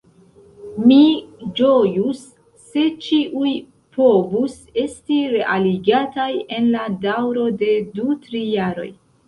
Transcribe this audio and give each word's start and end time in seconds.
Mi 0.91 0.95
ĝojus, 1.59 2.21
se 2.69 2.85
ĉiuj 3.05 3.53
povus 3.99 4.57
esti 4.87 5.21
realigataj 5.37 6.29
en 6.59 6.73
la 6.79 6.89
daŭro 7.07 7.49
de 7.63 7.73
du-tri 8.01 8.45
jaroj. 8.59 8.91